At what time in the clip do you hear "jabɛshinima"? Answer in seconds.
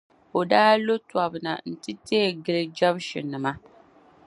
2.77-3.51